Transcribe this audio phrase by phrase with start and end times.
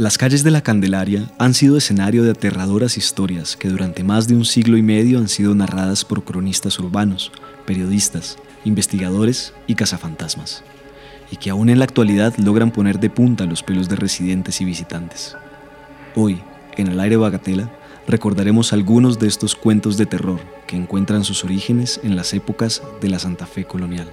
[0.00, 4.34] Las calles de la Candelaria han sido escenario de aterradoras historias que durante más de
[4.34, 7.30] un siglo y medio han sido narradas por cronistas urbanos,
[7.66, 10.64] periodistas, investigadores y cazafantasmas,
[11.30, 14.64] y que aún en la actualidad logran poner de punta los pelos de residentes y
[14.64, 15.36] visitantes.
[16.14, 16.40] Hoy,
[16.78, 17.70] en el aire Bagatela,
[18.08, 23.10] recordaremos algunos de estos cuentos de terror que encuentran sus orígenes en las épocas de
[23.10, 24.10] la Santa Fe colonial.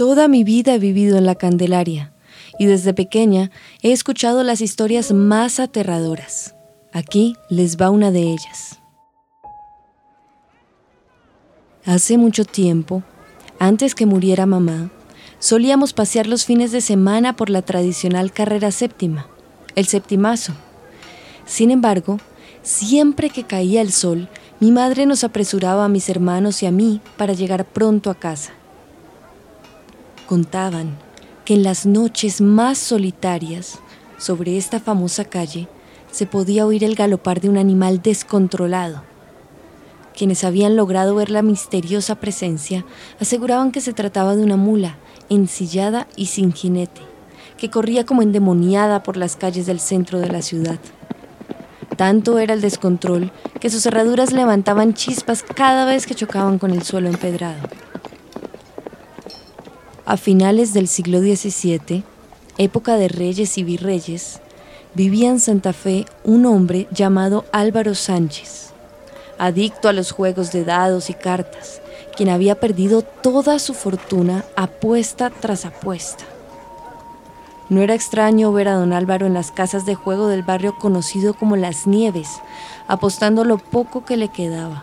[0.00, 2.14] Toda mi vida he vivido en la Candelaria
[2.58, 3.50] y desde pequeña
[3.82, 6.54] he escuchado las historias más aterradoras.
[6.90, 8.80] Aquí les va una de ellas.
[11.84, 13.02] Hace mucho tiempo,
[13.58, 14.90] antes que muriera mamá,
[15.38, 19.26] solíamos pasear los fines de semana por la tradicional carrera séptima,
[19.74, 20.54] el septimazo.
[21.44, 22.16] Sin embargo,
[22.62, 24.30] siempre que caía el sol,
[24.60, 28.54] mi madre nos apresuraba a mis hermanos y a mí para llegar pronto a casa.
[30.30, 30.96] Contaban
[31.44, 33.80] que en las noches más solitarias,
[34.16, 35.66] sobre esta famosa calle,
[36.12, 39.02] se podía oír el galopar de un animal descontrolado.
[40.16, 42.84] Quienes habían logrado ver la misteriosa presencia
[43.18, 44.98] aseguraban que se trataba de una mula,
[45.30, 47.00] ensillada y sin jinete,
[47.56, 50.78] que corría como endemoniada por las calles del centro de la ciudad.
[51.96, 56.84] Tanto era el descontrol que sus cerraduras levantaban chispas cada vez que chocaban con el
[56.84, 57.58] suelo empedrado.
[60.10, 62.02] A finales del siglo XVII,
[62.58, 64.40] época de reyes y virreyes,
[64.92, 68.72] vivía en Santa Fe un hombre llamado Álvaro Sánchez,
[69.38, 71.80] adicto a los juegos de dados y cartas,
[72.16, 76.24] quien había perdido toda su fortuna apuesta tras apuesta.
[77.68, 81.34] No era extraño ver a don Álvaro en las casas de juego del barrio conocido
[81.34, 82.40] como Las Nieves,
[82.88, 84.82] apostando lo poco que le quedaba.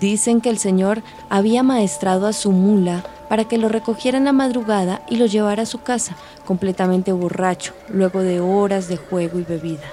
[0.00, 4.32] Dicen que el señor había maestrado a su mula para que lo recogiera en la
[4.32, 9.42] madrugada y lo llevara a su casa, completamente borracho, luego de horas de juego y
[9.42, 9.92] bebida.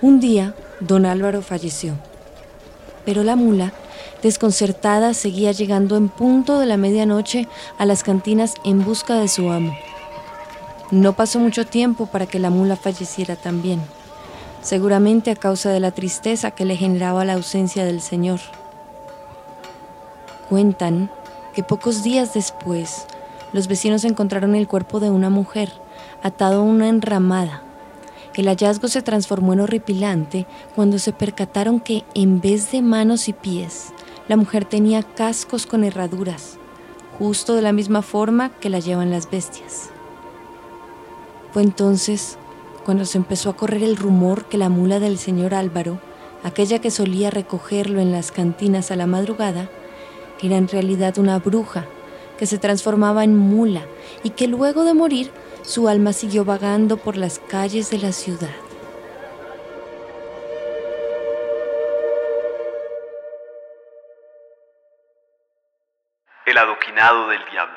[0.00, 1.94] Un día, don Álvaro falleció,
[3.04, 3.72] pero la mula
[4.22, 7.46] desconcertada, seguía llegando en punto de la medianoche
[7.78, 9.76] a las cantinas en busca de su amo.
[10.90, 13.80] No pasó mucho tiempo para que la mula falleciera también,
[14.62, 18.40] seguramente a causa de la tristeza que le generaba la ausencia del Señor.
[20.48, 21.10] Cuentan
[21.62, 23.06] pocos días después,
[23.52, 25.72] los vecinos encontraron el cuerpo de una mujer
[26.22, 27.62] atado a una enramada.
[28.34, 33.32] El hallazgo se transformó en horripilante cuando se percataron que en vez de manos y
[33.32, 33.92] pies,
[34.28, 36.58] la mujer tenía cascos con herraduras,
[37.18, 39.90] justo de la misma forma que la llevan las bestias.
[41.52, 42.38] Fue entonces
[42.84, 45.98] cuando se empezó a correr el rumor que la mula del señor Álvaro,
[46.44, 49.68] aquella que solía recogerlo en las cantinas a la madrugada,
[50.46, 51.86] era en realidad una bruja
[52.38, 53.82] que se transformaba en mula
[54.22, 55.30] y que luego de morir
[55.62, 58.54] su alma siguió vagando por las calles de la ciudad.
[66.46, 67.74] El adoquinado del diablo.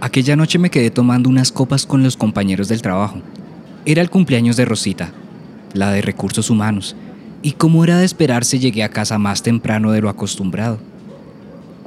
[0.00, 3.20] Aquella noche me quedé tomando unas copas con los compañeros del trabajo.
[3.84, 5.12] Era el cumpleaños de Rosita,
[5.74, 6.96] la de recursos humanos,
[7.42, 10.78] y como era de esperarse llegué a casa más temprano de lo acostumbrado.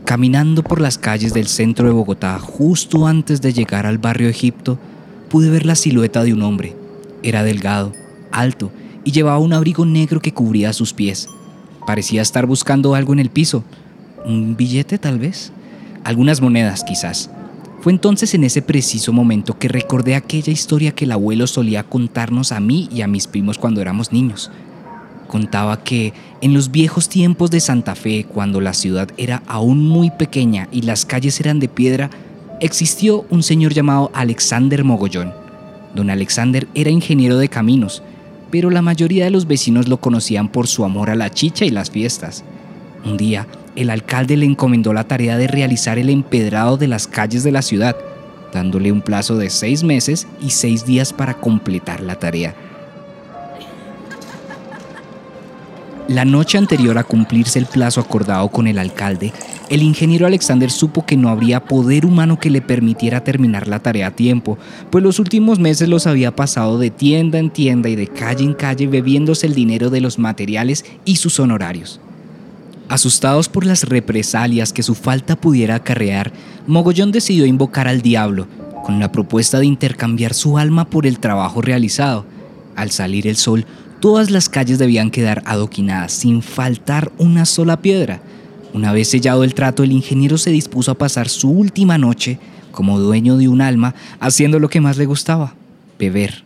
[0.06, 4.80] Caminando por las calles del centro de Bogotá justo antes de llegar al barrio Egipto,
[5.30, 6.76] pude ver la silueta de un hombre.
[7.24, 7.94] Era delgado,
[8.32, 8.72] alto
[9.04, 11.28] y llevaba un abrigo negro que cubría sus pies.
[11.86, 13.64] Parecía estar buscando algo en el piso.
[14.26, 15.52] ¿Un billete tal vez?
[16.04, 17.30] Algunas monedas quizás.
[17.82, 22.52] Fue entonces en ese preciso momento que recordé aquella historia que el abuelo solía contarnos
[22.52, 24.52] a mí y a mis primos cuando éramos niños.
[25.32, 30.12] Contaba que en los viejos tiempos de Santa Fe, cuando la ciudad era aún muy
[30.12, 32.12] pequeña y las calles eran de piedra,
[32.60, 35.34] existió un señor llamado Alexander Mogollón.
[35.96, 38.04] Don Alexander era ingeniero de caminos
[38.52, 41.72] pero la mayoría de los vecinos lo conocían por su amor a la chicha y
[41.72, 42.44] las fiestas.
[43.06, 47.44] Un día, el alcalde le encomendó la tarea de realizar el empedrado de las calles
[47.44, 47.96] de la ciudad,
[48.54, 52.54] dándole un plazo de seis meses y seis días para completar la tarea.
[56.12, 59.32] La noche anterior a cumplirse el plazo acordado con el alcalde,
[59.70, 64.08] el ingeniero Alexander supo que no habría poder humano que le permitiera terminar la tarea
[64.08, 64.58] a tiempo,
[64.90, 68.54] pues los últimos meses los había pasado de tienda en tienda y de calle en
[68.54, 72.02] calle bebiéndose el dinero de los materiales y sus honorarios.
[72.90, 76.34] Asustados por las represalias que su falta pudiera acarrear,
[76.68, 78.48] Mogollón decidió invocar al diablo,
[78.84, 82.26] con la propuesta de intercambiar su alma por el trabajo realizado,
[82.74, 83.66] Al salir el sol,
[84.02, 88.22] todas las calles debían quedar adoquinadas sin faltar una sola piedra.
[88.74, 92.40] Una vez sellado el trato, el ingeniero se dispuso a pasar su última noche
[92.72, 95.56] como dueño de un alma haciendo lo que más le gustaba,
[96.00, 96.44] beber.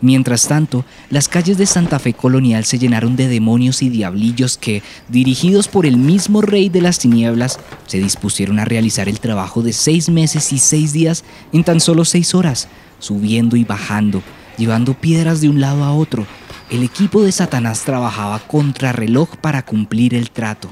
[0.00, 4.82] Mientras tanto, las calles de Santa Fe Colonial se llenaron de demonios y diablillos que,
[5.08, 9.72] dirigidos por el mismo rey de las tinieblas, se dispusieron a realizar el trabajo de
[9.72, 14.22] seis meses y seis días en tan solo seis horas, subiendo y bajando,
[14.56, 16.26] llevando piedras de un lado a otro.
[16.70, 20.68] El equipo de Satanás trabajaba contra reloj para cumplir el trato.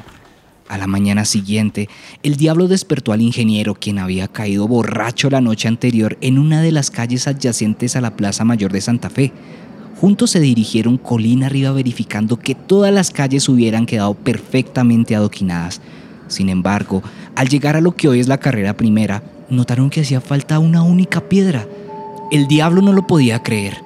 [0.68, 1.90] A la mañana siguiente,
[2.22, 6.72] el diablo despertó al ingeniero, quien había caído borracho la noche anterior en una de
[6.72, 9.32] las calles adyacentes a la Plaza Mayor de Santa Fe.
[10.00, 15.82] Juntos se dirigieron colina arriba verificando que todas las calles hubieran quedado perfectamente adoquinadas.
[16.28, 17.02] Sin embargo,
[17.36, 20.82] al llegar a lo que hoy es la carrera primera, notaron que hacía falta una
[20.82, 21.66] única piedra.
[22.32, 23.84] El diablo no lo podía creer.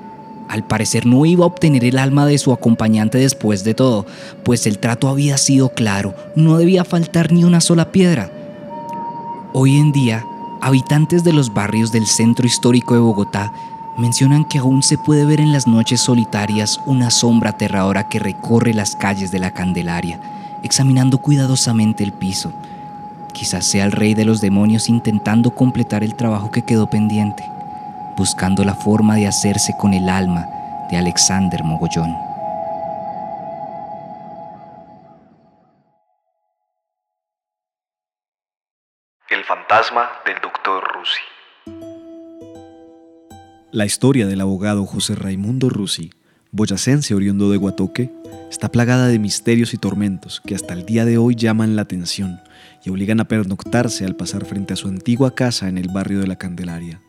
[0.48, 4.06] Al parecer no iba a obtener el alma de su acompañante después de todo,
[4.44, 8.31] pues el trato había sido claro, no debía faltar ni una sola piedra.
[9.52, 10.25] Hoy en día,
[10.60, 13.52] habitantes de los barrios del centro histórico de Bogotá
[13.98, 18.75] mencionan que aún se puede ver en las noches solitarias una sombra aterradora que recorre
[18.75, 20.20] las calles de la Candelaria,
[20.62, 22.52] examinando cuidadosamente el piso.
[23.32, 27.43] Quizás sea el rey de los demonios intentando completar el trabajo que quedó pendiente
[28.16, 30.46] buscando la forma de hacerse con el alma
[30.90, 32.14] de Alexander Mogollón.
[39.28, 41.20] El fantasma del doctor Rusi.
[43.72, 46.10] La historia del abogado José Raimundo Rusi,
[46.52, 48.10] boyacense oriundo de Guatoque,
[48.50, 52.40] está plagada de misterios y tormentos que hasta el día de hoy llaman la atención
[52.84, 56.28] y obligan a pernoctarse al pasar frente a su antigua casa en el barrio de
[56.28, 57.02] la Candelaria.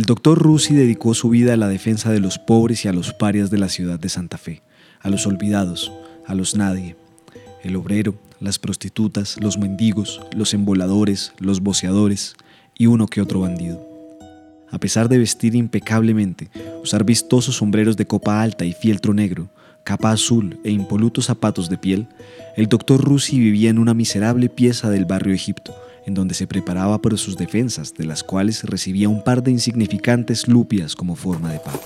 [0.00, 3.12] El doctor Rusi dedicó su vida a la defensa de los pobres y a los
[3.12, 4.62] parias de la ciudad de Santa Fe,
[4.98, 5.92] a los olvidados,
[6.26, 6.96] a los nadie,
[7.62, 12.34] el obrero, las prostitutas, los mendigos, los emboladores, los boceadores
[12.74, 13.86] y uno que otro bandido.
[14.70, 16.48] A pesar de vestir impecablemente,
[16.82, 19.50] usar vistosos sombreros de copa alta y fieltro negro,
[19.84, 22.06] capa azul e impolutos zapatos de piel,
[22.56, 25.74] el doctor Rusi vivía en una miserable pieza del barrio Egipto,
[26.06, 30.48] en donde se preparaba para sus defensas, de las cuales recibía un par de insignificantes
[30.48, 31.80] lupias como forma de pago.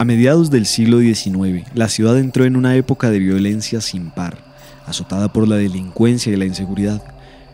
[0.00, 4.38] A mediados del siglo XIX, la ciudad entró en una época de violencia sin par,
[4.86, 7.02] azotada por la delincuencia y la inseguridad.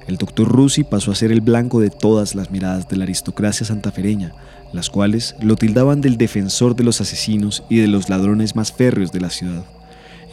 [0.06, 3.65] El doctor Rusi pasó a ser el blanco de todas las miradas de la aristocracia
[3.65, 4.35] santafereña,
[4.75, 9.11] las cuales lo tildaban del defensor de los asesinos y de los ladrones más férreos
[9.11, 9.65] de la ciudad.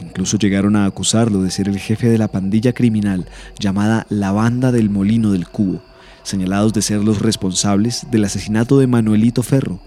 [0.02, 3.26] Incluso llegaron a acusarlo de ser el jefe de la pandilla criminal
[3.58, 5.80] llamada la Banda del Molino del Cubo,
[6.24, 9.80] señalados de ser los responsables del asesinato de Manuelito Ferro,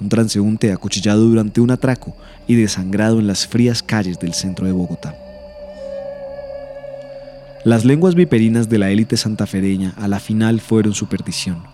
[0.00, 2.16] un transeúnte acuchillado durante un atraco
[2.46, 5.16] y desangrado en las frías calles del centro de Bogotá.
[7.64, 11.64] Las lenguas viperinas de la élite santafereña a la final fueron su perdición,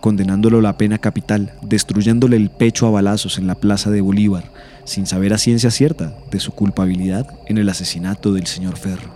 [0.00, 4.50] condenándolo a la pena capital, destruyéndole el pecho a balazos en la plaza de Bolívar,
[4.84, 9.10] sin saber a ciencia cierta de su culpabilidad en el asesinato del señor Ferro.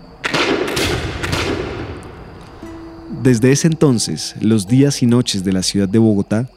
[3.22, 6.48] Desde ese entonces, los días y noches de la ciudad de Bogotá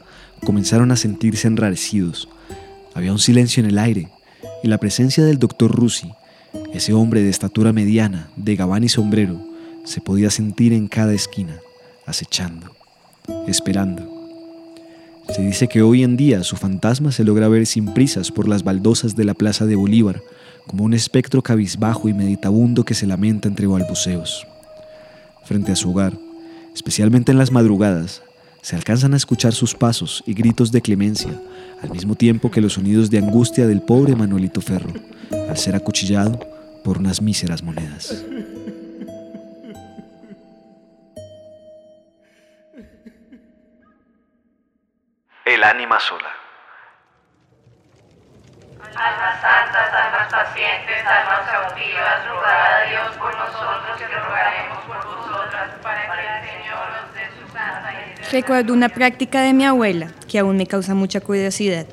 [0.44, 2.28] comenzaron a sentirse enrarecidos.
[2.94, 4.08] Había un silencio en el aire
[4.62, 6.10] y la presencia del doctor Rusi,
[6.72, 9.40] ese hombre de estatura mediana, de gabán y sombrero,
[9.84, 11.56] se podía sentir en cada esquina,
[12.06, 12.74] acechando,
[13.46, 14.15] esperando
[15.34, 18.62] se dice que hoy en día su fantasma se logra ver sin prisas por las
[18.62, 20.22] baldosas de la Plaza de Bolívar,
[20.66, 24.46] como un espectro cabizbajo y meditabundo que se lamenta entre balbuceos.
[25.44, 26.14] Frente a su hogar,
[26.74, 28.22] especialmente en las madrugadas,
[28.62, 31.40] se alcanzan a escuchar sus pasos y gritos de clemencia,
[31.82, 34.92] al mismo tiempo que los sonidos de angustia del pobre Manuelito Ferro,
[35.48, 36.40] al ser acuchillado
[36.82, 38.24] por unas míseras monedas.
[45.46, 46.28] El ánima sola.
[48.80, 55.70] Almas santas, almas pacientes, almas cautivas, rogad a Dios por nosotros que rogaremos por vosotras
[55.80, 60.08] para que el Señor os dé su santa y Recuerdo una práctica de mi abuela
[60.28, 61.86] que aún me causa mucha curiosidad.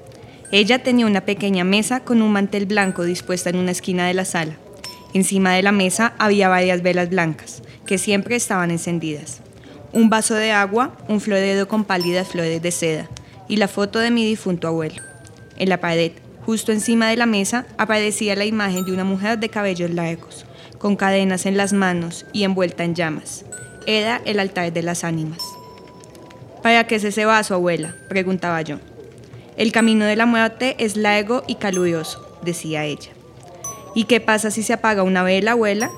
[0.51, 4.25] Ella tenía una pequeña mesa con un mantel blanco dispuesta en una esquina de la
[4.25, 4.55] sala.
[5.13, 9.43] Encima de la mesa había varias velas blancas, que siempre estaban encendidas.
[9.91, 13.07] Un vaso de agua, un floredo con pálidas flores de seda,
[13.47, 15.01] y la foto de mi difunto abuelo.
[15.57, 16.11] En la pared,
[16.45, 20.45] justo encima de la mesa, aparecía la imagen de una mujer de cabellos largos,
[20.77, 23.45] con cadenas en las manos y envuelta en llamas.
[23.85, 25.41] era el altar de las ánimas.
[26.61, 27.95] ¿Para qué es ese vaso, abuela?
[28.07, 28.79] preguntaba yo.
[29.57, 33.11] El camino de la muerte es largo y caluroso, decía ella.
[33.93, 35.91] ¿Y qué pasa si se apaga una vela, abuela?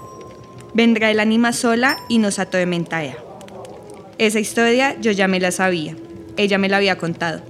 [0.73, 3.15] Vendrá el ánima sola y nos atormentará.
[4.17, 5.95] Esa historia yo ya me la sabía.
[6.37, 7.41] Ella me la había contado.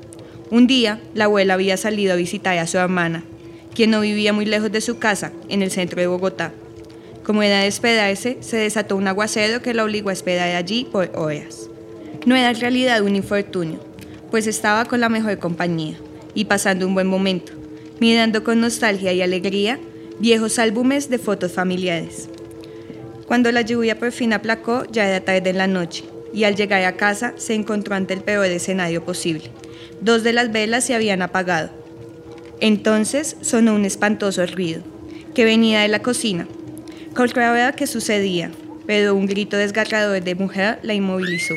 [0.52, 3.24] Un día, la abuela había salido a visitar a su hermana,
[3.74, 6.54] quien no vivía muy lejos de su casa, en el centro de Bogotá.
[7.24, 11.12] Como era de esperarse, se desató un aguacero que la obligó a esperar allí por
[11.16, 11.70] horas.
[12.26, 13.80] No era en realidad un infortunio,
[14.30, 15.98] pues estaba con la mejor compañía
[16.36, 17.54] y pasando un buen momento,
[18.00, 19.80] mirando con nostalgia y alegría
[20.20, 22.30] viejos álbumes de fotos familiares.
[23.26, 26.04] Cuando la lluvia por fin aplacó, ya era tarde en la noche,
[26.36, 29.50] y al llegar a casa se encontró ante el peor escenario posible.
[30.02, 31.70] Dos de las velas se habían apagado.
[32.60, 34.84] Entonces sonó un espantoso ruido,
[35.34, 36.46] que venía de la cocina.
[37.16, 38.52] ver qué sucedía,
[38.86, 41.56] pero un grito desgarrador de mujer la inmovilizó.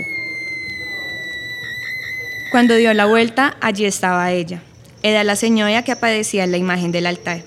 [2.53, 4.63] Cuando dio la vuelta, allí estaba ella.
[5.03, 7.43] Era la señora que aparecía en la imagen del altar.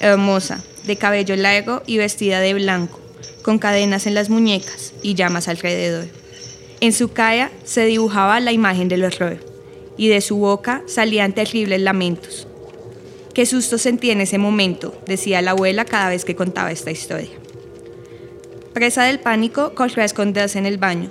[0.00, 2.98] Hermosa, de cabello largo y vestida de blanco,
[3.42, 6.06] con cadenas en las muñecas y llamas alrededor.
[6.80, 9.38] En su cara se dibujaba la imagen del horror
[9.96, 12.46] y de su boca salían terribles lamentos.
[13.34, 17.30] Qué susto sentí en ese momento, decía la abuela cada vez que contaba esta historia.
[18.72, 21.10] Presa del pánico, corrió a esconderse en el baño.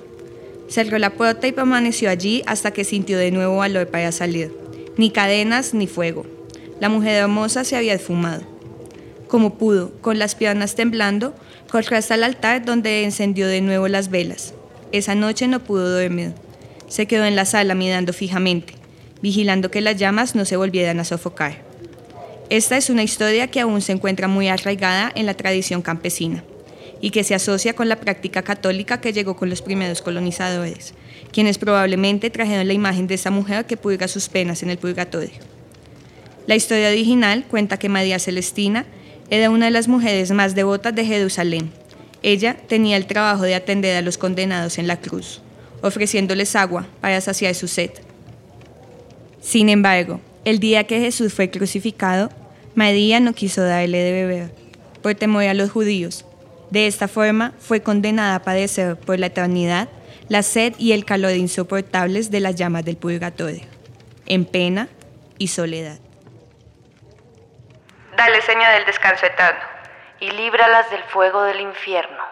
[0.68, 4.52] Cerró la puerta y permaneció allí hasta que sintió de nuevo valor para salir.
[4.98, 6.26] Ni cadenas ni fuego.
[6.80, 8.44] La mujer hermosa se había esfumado.
[9.28, 11.34] Como pudo, con las piernas temblando,
[11.70, 14.54] Corrió hasta el altar donde encendió de nuevo las velas.
[14.92, 16.34] Esa noche no pudo dormir.
[16.88, 18.74] Se quedó en la sala mirando fijamente,
[19.22, 21.64] vigilando que las llamas no se volvieran a sofocar.
[22.50, 26.44] Esta es una historia que aún se encuentra muy arraigada en la tradición campesina
[27.02, 30.94] y que se asocia con la práctica católica que llegó con los primeros colonizadores,
[31.32, 35.40] quienes probablemente trajeron la imagen de esa mujer que purga sus penas en el purgatorio.
[36.48, 38.86] La historia original cuenta que María Celestina
[39.32, 41.72] era una de las mujeres más devotas de Jerusalén.
[42.28, 45.44] Ella tenía el trabajo de atender a los condenados en la cruz,
[45.84, 47.92] ofreciéndoles agua para saciar su sed.
[49.42, 52.32] Sin embargo, el día que Jesús fue crucificado,
[52.74, 54.50] María no quiso darle de beber,
[55.04, 56.26] por temor a los judíos.
[56.72, 59.88] De esta forma fue condenada a padecer por la eternidad
[60.28, 63.62] la sed y el calor insoportables de las llamas del purgatorio,
[64.26, 64.90] en pena
[65.38, 66.00] y soledad.
[68.18, 69.75] Dale seña del descanso eterno,
[70.20, 72.24] y líbralas del fuego del infierno.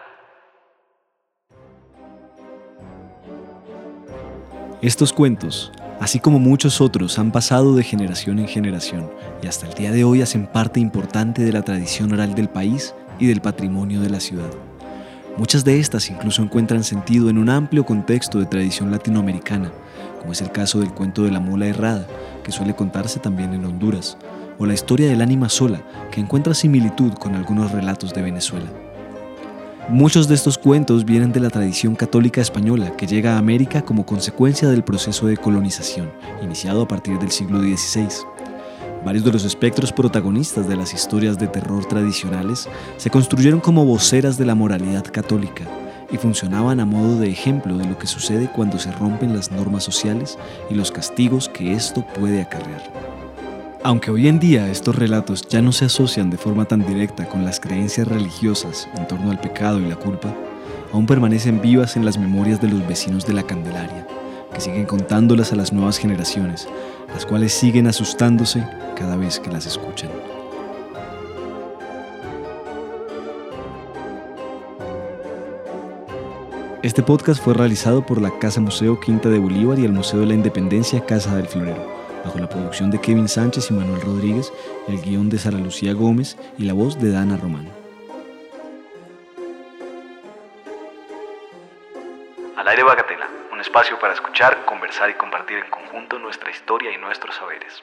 [4.80, 9.10] Estos cuentos, así como muchos otros, han pasado de generación en generación
[9.42, 12.94] y hasta el día de hoy hacen parte importante de la tradición oral del país
[13.18, 14.50] y del patrimonio de la ciudad.
[15.36, 19.72] Muchas de estas incluso encuentran sentido en un amplio contexto de tradición latinoamericana,
[20.20, 22.06] como es el caso del cuento de la mula errada,
[22.44, 24.16] que suele contarse también en Honduras,
[24.58, 28.70] o la historia del ánima sola, que encuentra similitud con algunos relatos de Venezuela.
[29.88, 34.06] Muchos de estos cuentos vienen de la tradición católica española que llega a América como
[34.06, 36.10] consecuencia del proceso de colonización,
[36.42, 38.08] iniciado a partir del siglo XVI.
[39.04, 44.38] Varios de los espectros protagonistas de las historias de terror tradicionales se construyeron como voceras
[44.38, 45.64] de la moralidad católica
[46.10, 49.84] y funcionaban a modo de ejemplo de lo que sucede cuando se rompen las normas
[49.84, 50.38] sociales
[50.70, 53.13] y los castigos que esto puede acarrear.
[53.86, 57.44] Aunque hoy en día estos relatos ya no se asocian de forma tan directa con
[57.44, 60.34] las creencias religiosas en torno al pecado y la culpa,
[60.90, 64.06] aún permanecen vivas en las memorias de los vecinos de la Candelaria,
[64.54, 66.66] que siguen contándolas a las nuevas generaciones,
[67.08, 70.08] las cuales siguen asustándose cada vez que las escuchan.
[76.82, 80.26] Este podcast fue realizado por la Casa Museo Quinta de Bolívar y el Museo de
[80.26, 81.93] la Independencia Casa del Florero
[82.24, 84.52] bajo la producción de Kevin Sánchez y Manuel Rodríguez,
[84.88, 87.68] el guion de Sara Lucía Gómez y la voz de Dana Román.
[92.56, 96.98] Al aire Bagatela, un espacio para escuchar, conversar y compartir en conjunto nuestra historia y
[96.98, 97.82] nuestros saberes.